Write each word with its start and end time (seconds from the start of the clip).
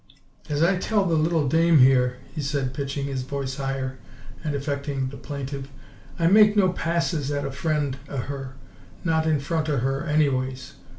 "As 0.49 0.63
I 0.63 0.77
tell 0.79 1.05
the 1.05 1.13
little 1.13 1.47
dame 1.47 1.77
here," 1.77 2.17
he 2.33 2.41
said, 2.41 2.73
pitching 2.73 3.05
his 3.05 3.21
voice 3.21 3.57
higher 3.57 3.99
and 4.43 4.55
affecting 4.55 5.09
the 5.09 5.15
plaintive, 5.15 5.69
"I 6.17 6.25
make 6.25 6.57
no 6.57 6.73
passes 6.73 7.29
at 7.29 7.45
a 7.45 7.51
friend 7.51 7.97
o' 8.09 8.17
her 8.17 8.55
not 9.03 9.27
in 9.27 9.39
front 9.39 9.69
o' 9.69 9.77
her, 9.77 10.03
anyways. 10.05 10.73